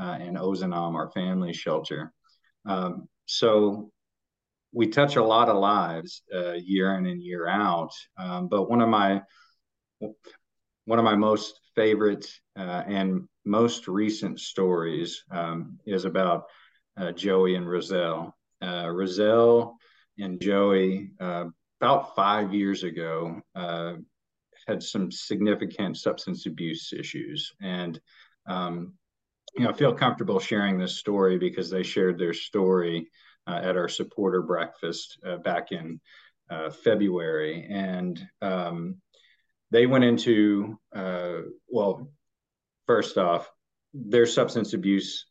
uh, 0.00 0.16
and 0.20 0.36
Ozanam, 0.36 0.94
our 0.94 1.10
family 1.12 1.52
shelter. 1.52 2.12
Um, 2.66 3.08
so 3.26 3.90
we 4.72 4.88
touch 4.88 5.16
a 5.16 5.24
lot 5.24 5.48
of 5.48 5.56
lives 5.56 6.22
uh, 6.34 6.52
year 6.52 6.94
in 6.96 7.06
and 7.06 7.22
year 7.22 7.48
out. 7.48 7.92
Um, 8.18 8.48
but 8.48 8.68
one 8.68 8.80
of 8.80 8.88
my 8.88 9.22
one 10.86 10.98
of 10.98 11.04
my 11.04 11.14
most 11.14 11.60
favorite 11.74 12.26
uh, 12.58 12.82
and 12.86 13.28
most 13.44 13.88
recent 13.88 14.40
stories 14.40 15.24
um, 15.30 15.78
is 15.86 16.04
about 16.04 16.44
uh, 16.96 17.12
Joey 17.12 17.56
and 17.56 17.68
Roselle. 17.68 18.34
Uh, 18.62 18.88
Roselle 18.90 19.76
and 20.18 20.40
Joey, 20.40 21.10
uh, 21.20 21.46
about 21.80 22.14
five 22.14 22.54
years 22.54 22.84
ago, 22.84 23.40
uh, 23.54 23.94
had 24.66 24.82
some 24.82 25.10
significant 25.10 25.98
substance 25.98 26.46
abuse 26.46 26.92
issues, 26.92 27.52
and 27.60 28.00
um, 28.46 28.94
you 29.54 29.64
know, 29.64 29.70
I 29.70 29.72
feel 29.74 29.92
comfortable 29.92 30.40
sharing 30.40 30.78
this 30.78 30.98
story 30.98 31.38
because 31.38 31.68
they 31.70 31.82
shared 31.82 32.18
their 32.18 32.32
story 32.32 33.10
uh, 33.46 33.60
at 33.62 33.76
our 33.76 33.88
supporter 33.88 34.42
breakfast 34.42 35.18
back 35.44 35.70
in 35.70 36.00
February. 36.82 37.66
And 37.70 38.26
um, 38.40 38.96
they 39.74 39.86
went 39.86 40.04
into, 40.04 40.78
well, 41.68 42.08
first 42.86 43.18
off, 43.18 43.50
their 43.92 44.26
substance 44.26 44.72
abuse 44.72 45.26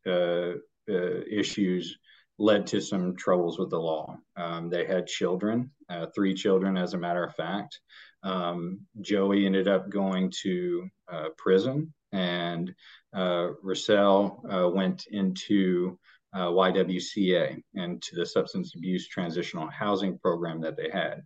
issues 0.87 1.97
led 2.39 2.67
to 2.67 2.81
some 2.81 3.15
troubles 3.15 3.57
with 3.57 3.69
the 3.69 3.79
law. 3.79 4.17
Um, 4.35 4.69
they 4.69 4.85
had 4.85 5.07
children, 5.07 5.71
uh, 5.89 6.07
three 6.13 6.33
children, 6.33 6.77
as 6.77 6.93
a 6.93 6.97
matter 6.97 7.23
of 7.23 7.35
fact. 7.35 7.79
Um, 8.23 8.81
Joey 9.01 9.45
ended 9.45 9.67
up 9.67 9.89
going 9.89 10.31
to 10.41 10.89
uh, 11.11 11.29
prison, 11.37 11.93
and 12.11 12.73
uh, 13.15 13.49
Russell 13.61 14.41
went 14.73 15.05
into 15.07 15.97
uh, 16.33 16.47
YWCA 16.47 17.61
and 17.75 18.01
to 18.01 18.15
the 18.15 18.25
substance 18.25 18.73
abuse 18.75 19.07
transitional 19.07 19.69
housing 19.69 20.17
program 20.17 20.61
that 20.61 20.75
they 20.75 20.89
had. 20.89 21.21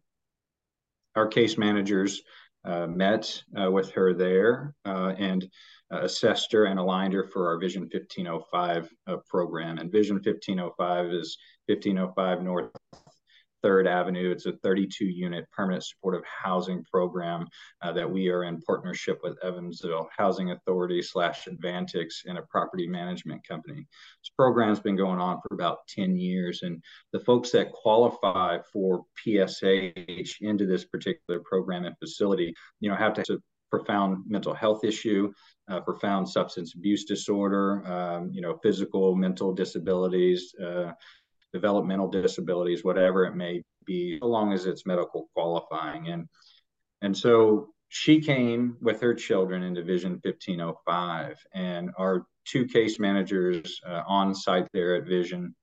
Our 1.16 1.28
case 1.28 1.58
managers 1.58 2.22
uh, 2.22 2.24
met 2.88 3.42
uh, 3.60 3.72
with 3.72 3.92
her 3.92 4.14
there 4.14 4.76
uh, 4.86 5.14
and 5.18 5.50
uh, 5.94 6.02
assessed 6.02 6.52
her 6.52 6.66
and 6.66 6.80
aligned 6.80 7.14
her 7.14 7.24
for 7.24 7.48
our 7.48 7.58
Vision 7.58 7.84
1505 7.84 8.94
uh, 9.08 9.18
program. 9.28 9.78
And 9.78 9.92
Vision 9.92 10.16
1505 10.16 11.14
is 11.14 11.38
1505 11.68 12.44
North 12.44 12.72
Third 13.68 13.86
Avenue. 13.86 14.32
It's 14.32 14.46
a 14.46 14.54
32 14.64 15.04
unit 15.04 15.46
permanent 15.52 15.84
supportive 15.84 16.24
housing 16.24 16.86
program 16.86 17.50
uh, 17.82 17.92
that 17.92 18.10
we 18.10 18.30
are 18.30 18.46
in 18.46 18.62
partnership 18.62 19.20
with 19.24 19.38
Evansville 19.44 20.08
Housing 20.16 20.52
Authority 20.52 21.02
slash 21.02 21.50
Advantix 21.50 22.24
and 22.26 22.38
a 22.38 22.44
property 22.44 22.88
management 22.88 23.46
company. 23.46 23.86
This 24.22 24.32
program's 24.38 24.80
been 24.80 24.96
going 24.96 25.20
on 25.20 25.42
for 25.42 25.54
about 25.54 25.80
10 25.90 26.16
years, 26.16 26.62
and 26.64 26.82
the 27.12 27.20
folks 27.20 27.52
that 27.52 27.74
qualify 27.74 28.60
for 28.72 29.04
PSH 29.22 30.36
into 30.40 30.66
this 30.66 30.86
particular 30.86 31.42
program 31.42 31.84
and 31.84 31.98
facility, 31.98 32.56
you 32.80 32.90
know, 32.90 32.96
have 32.96 33.16
to 33.16 33.24
have 33.28 33.42
profound 33.70 34.24
mental 34.26 34.54
health 34.54 34.86
issue, 34.86 35.30
uh, 35.70 35.82
profound 35.82 36.30
substance 36.30 36.74
abuse 36.74 37.04
disorder, 37.04 37.86
um, 37.86 38.30
you 38.32 38.40
know, 38.40 38.58
physical, 38.64 39.14
mental 39.14 39.54
disabilities, 39.54 40.56
uh, 40.56 40.94
developmental 41.58 42.08
disabilities, 42.08 42.84
whatever 42.84 43.26
it 43.26 43.36
may 43.36 43.64
be, 43.86 44.20
so 44.20 44.28
long 44.28 44.54
as 44.54 44.66
it's 44.66 44.86
medical 44.86 45.30
qualifying. 45.34 46.08
And 46.10 46.28
and 47.02 47.16
so 47.16 47.70
she 47.90 48.20
came 48.20 48.78
with 48.82 49.02
her 49.02 49.14
children 49.14 49.64
into 49.64 49.84
Vision 49.84 50.14
1505, 50.24 51.38
and 51.54 51.92
our 51.98 52.26
two 52.46 52.66
case 52.66 53.00
managers 53.00 53.80
uh, 53.88 54.04
on 54.08 54.36
site 54.36 54.68
there 54.74 54.96
at 54.96 55.06
Vision 55.06 55.56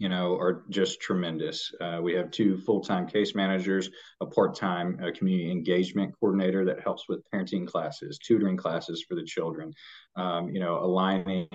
you 0.00 0.08
know, 0.08 0.34
are 0.38 0.64
just 0.70 0.98
tremendous. 1.02 1.70
Uh, 1.78 1.98
we 2.02 2.14
have 2.14 2.30
two 2.30 2.56
full-time 2.56 3.06
case 3.06 3.34
managers, 3.34 3.90
a 4.22 4.26
part-time 4.26 4.98
uh, 5.04 5.10
community 5.14 5.50
engagement 5.50 6.14
coordinator 6.18 6.64
that 6.64 6.80
helps 6.80 7.06
with 7.06 7.20
parenting 7.30 7.66
classes, 7.66 8.18
tutoring 8.18 8.56
classes 8.56 9.04
for 9.06 9.14
the 9.14 9.22
children, 9.22 9.74
um, 10.16 10.48
you 10.48 10.58
know, 10.58 10.78
aligning 10.78 11.46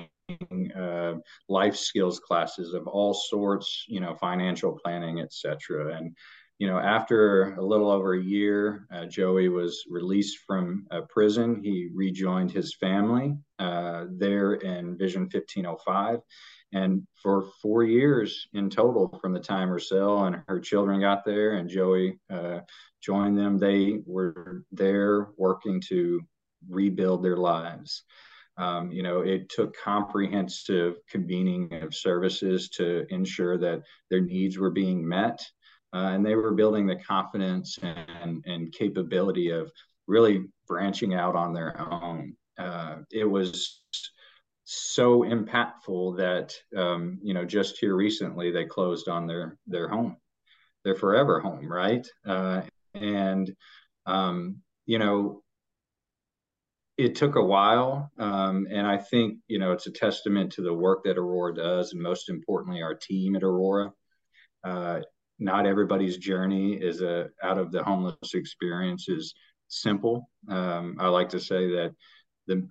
uh, 0.75 1.13
life 1.49 1.75
skills 1.75 2.19
classes 2.19 2.73
of 2.73 2.87
all 2.87 3.13
sorts, 3.13 3.85
you 3.87 3.99
know, 3.99 4.15
financial 4.15 4.77
planning, 4.83 5.19
etc. 5.19 5.95
And 5.95 6.15
you 6.57 6.67
know, 6.67 6.79
after 6.79 7.55
a 7.55 7.65
little 7.65 7.91
over 7.91 8.13
a 8.13 8.21
year, 8.23 8.87
uh, 8.93 9.05
Joey 9.07 9.49
was 9.49 9.83
released 9.89 10.37
from 10.47 10.85
uh, 10.89 11.01
prison. 11.09 11.61
He 11.61 11.89
rejoined 11.93 12.49
his 12.49 12.73
family 12.75 13.35
uh, 13.59 14.05
there 14.09 14.53
in 14.53 14.97
Vision 14.97 15.23
1505 15.23 16.21
and 16.75 17.07
for 17.23 17.47
four 17.61 17.83
years 17.83 18.47
in 18.53 18.69
total, 18.69 19.17
from 19.21 19.33
the 19.33 19.39
time 19.39 19.69
Russell 19.69 20.25
and 20.25 20.41
her 20.47 20.59
children 20.59 20.99
got 20.99 21.23
there 21.23 21.53
and 21.53 21.69
Joey 21.69 22.19
uh, 22.29 22.59
joined 23.01 23.37
them, 23.37 23.57
they 23.57 24.01
were 24.05 24.63
there 24.73 25.29
working 25.37 25.81
to 25.87 26.21
rebuild 26.69 27.23
their 27.23 27.37
lives. 27.37 28.03
Um, 28.57 28.91
you 28.91 29.03
know, 29.03 29.21
it 29.21 29.49
took 29.49 29.75
comprehensive 29.77 30.95
convening 31.09 31.73
of 31.83 31.93
services 31.93 32.69
to 32.69 33.05
ensure 33.09 33.57
that 33.57 33.81
their 34.09 34.21
needs 34.21 34.57
were 34.57 34.71
being 34.71 35.07
met. 35.07 35.45
Uh, 35.93 36.09
and 36.13 36.25
they 36.25 36.35
were 36.35 36.53
building 36.53 36.87
the 36.87 36.95
confidence 36.95 37.77
and, 37.81 38.43
and 38.45 38.73
capability 38.73 39.49
of 39.49 39.71
really 40.07 40.43
branching 40.67 41.13
out 41.13 41.35
on 41.35 41.53
their 41.53 41.79
own. 41.79 42.35
Uh, 42.57 42.97
it 43.11 43.25
was 43.25 43.81
so 44.65 45.21
impactful 45.21 46.17
that 46.17 46.55
um, 46.75 47.19
you 47.21 47.33
know 47.33 47.45
just 47.45 47.77
here 47.77 47.95
recently 47.95 48.49
they 48.51 48.65
closed 48.65 49.07
on 49.07 49.27
their 49.27 49.57
their 49.67 49.87
home 49.87 50.17
their 50.83 50.95
forever 50.95 51.39
home 51.39 51.67
right 51.71 52.07
uh, 52.25 52.61
And, 52.95 53.53
um, 54.05 54.61
you 54.85 54.99
know, 54.99 55.43
it 56.97 57.15
took 57.15 57.35
a 57.35 57.43
while. 57.43 58.11
Um, 58.17 58.67
and 58.71 58.87
I 58.87 58.97
think, 58.97 59.39
you 59.47 59.59
know, 59.59 59.71
it's 59.71 59.87
a 59.87 59.91
testament 59.91 60.53
to 60.53 60.61
the 60.61 60.73
work 60.73 61.03
that 61.03 61.17
Aurora 61.17 61.53
does, 61.53 61.91
and 61.91 62.01
most 62.01 62.29
importantly, 62.29 62.81
our 62.81 62.95
team 62.95 63.35
at 63.35 63.43
Aurora. 63.43 63.91
Uh, 64.63 65.01
not 65.37 65.65
everybody's 65.65 66.17
journey 66.17 66.73
is 66.73 67.01
a 67.01 67.29
out 67.43 67.57
of 67.57 67.71
the 67.71 67.83
homeless 67.83 68.33
experience 68.33 69.09
is 69.09 69.33
simple. 69.67 70.29
Um, 70.49 70.95
I 70.99 71.07
like 71.09 71.29
to 71.29 71.39
say 71.39 71.67
that 71.71 71.93
the 72.47 72.67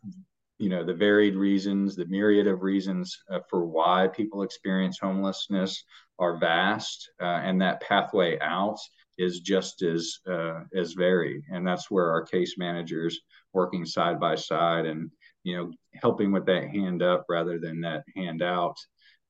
you 0.58 0.70
know 0.70 0.82
the 0.82 0.94
varied 0.94 1.34
reasons, 1.34 1.94
the 1.94 2.06
myriad 2.06 2.46
of 2.46 2.62
reasons 2.62 3.16
uh, 3.30 3.40
for 3.50 3.66
why 3.66 4.08
people 4.08 4.42
experience 4.42 4.98
homelessness 4.98 5.84
are 6.18 6.38
vast, 6.38 7.10
uh, 7.20 7.40
and 7.44 7.60
that 7.60 7.82
pathway 7.82 8.38
out 8.40 8.78
is 9.18 9.40
just 9.40 9.82
as 9.82 10.18
uh, 10.26 10.60
as 10.74 10.94
varied. 10.94 11.42
And 11.52 11.66
that's 11.66 11.90
where 11.90 12.10
our 12.10 12.22
case 12.22 12.54
managers 12.56 13.20
working 13.54 13.86
side 13.86 14.20
by 14.20 14.34
side 14.34 14.86
and 14.86 15.10
you 15.44 15.56
know 15.56 15.70
helping 15.94 16.32
with 16.32 16.46
that 16.46 16.68
hand 16.68 17.02
up 17.02 17.24
rather 17.28 17.58
than 17.58 17.80
that 17.80 18.04
hand 18.16 18.42
out 18.42 18.76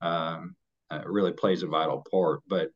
um, 0.01 0.57
uh, 0.91 1.03
really 1.07 1.33
plays 1.33 1.63
a 1.63 1.67
vital 1.67 2.05
part. 2.11 2.41
But 2.49 2.71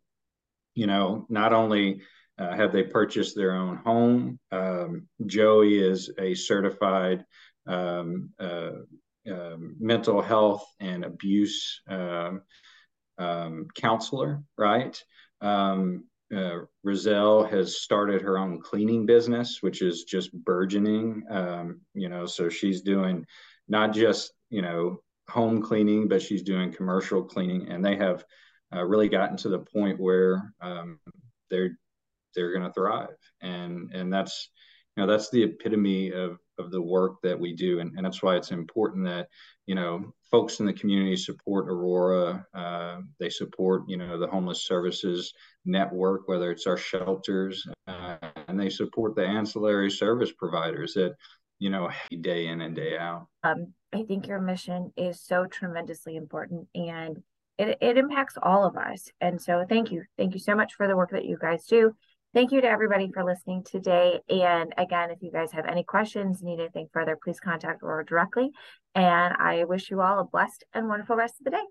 you 0.75 0.87
know, 0.87 1.27
not 1.29 1.53
only 1.53 2.03
uh, 2.39 2.55
have 2.55 2.73
they 2.73 2.85
purchased 2.85 3.35
their 3.35 3.53
own 3.53 3.77
home, 3.79 4.39
um, 4.53 5.09
Joey 5.27 5.79
is 5.79 6.11
a 6.19 6.35
certified 6.35 7.25
um, 7.67 8.31
uh, 8.39 8.71
um, 9.31 9.77
mental 9.79 10.23
health 10.23 10.65
and 10.81 11.05
abuse 11.05 11.81
um, 11.89 12.43
um, 13.19 13.67
counselor, 13.75 14.43
right? 14.57 15.03
Uh, 16.35 16.61
Roselle 16.85 17.45
has 17.45 17.81
started 17.81 18.21
her 18.23 18.39
own 18.39 18.61
cleaning 18.61 19.07
business, 19.07 19.59
which 19.63 19.81
is 19.83 20.05
just 20.05 20.33
burgeoning. 20.33 21.25
Um, 21.31 21.81
you 21.95 22.09
know, 22.09 22.27
so 22.27 22.49
she's 22.49 22.83
doing 22.83 23.25
not 23.69 23.93
just 23.93 24.33
you 24.51 24.63
know 24.63 25.03
home 25.29 25.63
cleaning, 25.63 26.09
but 26.09 26.23
she's 26.23 26.43
doing 26.43 26.73
commercial 26.73 27.23
cleaning, 27.23 27.69
and 27.69 27.85
they 27.85 27.97
have 27.97 28.25
uh, 28.75 28.85
really 28.85 29.09
gotten 29.09 29.37
to 29.39 29.49
the 29.49 29.59
point 29.59 29.99
where 30.01 30.53
um, 30.61 30.99
they're 31.51 31.79
they're 32.35 32.53
going 32.53 32.67
to 32.67 32.73
thrive, 32.73 33.17
and 33.41 33.91
and 33.95 34.13
that's 34.13 34.51
you 34.97 35.03
know 35.03 35.07
that's 35.07 35.31
the 35.31 35.43
epitome 35.43 36.13
of 36.13 36.39
of 36.59 36.71
the 36.71 36.83
work 36.83 37.17
that 37.23 37.39
we 37.39 37.55
do, 37.55 37.81
and, 37.81 37.93
and 37.97 38.05
that's 38.05 38.23
why 38.23 38.37
it's 38.37 38.51
important 38.51 39.07
that 39.07 39.29
you 39.67 39.75
know 39.75 40.13
folks 40.31 40.61
in 40.61 40.67
the 40.67 40.73
community 40.73 41.17
support 41.17 41.69
Aurora. 41.69 42.47
Uh, 42.53 42.78
they 43.19 43.31
support 43.31 43.83
you 43.89 43.97
know 43.97 44.19
the 44.19 44.27
homeless 44.27 44.65
services 44.65 45.33
network, 45.65 46.29
whether 46.29 46.51
it's 46.51 46.67
our 46.67 46.77
shelters, 46.77 47.67
uh, 47.87 48.17
and 48.49 48.59
they 48.59 48.71
support 48.71 49.15
the 49.15 49.27
ancillary 49.27 49.91
service 49.91 50.33
providers 50.33 50.95
that 50.95 51.15
you 51.59 51.71
know 51.71 51.91
day 52.21 52.47
in 52.47 52.61
and 52.61 52.75
day 52.75 52.97
out. 52.97 53.27
Um, 53.43 53.73
I 53.93 54.03
think 54.03 54.27
your 54.27 54.41
mission 54.41 54.93
is 54.97 55.21
so 55.21 55.47
tremendously 55.47 56.17
important, 56.17 56.69
and 56.75 57.23
it, 57.59 57.79
it 57.81 57.99
impacts 57.99 58.35
all 58.43 58.67
of 58.67 58.77
us. 58.77 59.09
And 59.21 59.41
so, 59.41 59.65
thank 59.69 59.91
you, 59.91 60.05
thank 60.17 60.35
you 60.35 60.41
so 60.41 60.55
much 60.55 60.75
for 60.75 60.89
the 60.89 60.97
work 60.97 61.11
that 61.11 61.25
you 61.25 61.39
guys 61.41 61.65
do. 61.67 61.93
Thank 62.35 62.53
you 62.53 62.61
to 62.61 62.69
everybody 62.69 63.11
for 63.13 63.25
listening 63.25 63.65
today. 63.65 64.21
And 64.29 64.75
again, 64.77 65.11
if 65.11 65.23
you 65.23 65.33
guys 65.33 65.51
have 65.53 65.65
any 65.65 65.83
questions, 65.83 66.43
need 66.43 66.61
anything 66.61 66.89
further, 66.93 67.19
please 67.23 67.41
contact 67.41 67.83
Aurora 67.83 68.05
directly. 68.05 68.51
And 68.95 69.35
I 69.39 69.65
wish 69.65 69.91
you 69.91 70.03
all 70.03 70.19
a 70.19 70.25
blessed 70.25 70.65
and 70.75 70.89
wonderful 70.89 71.17
rest 71.17 71.37
of 71.41 71.45
the 71.45 71.53
day. 71.53 71.65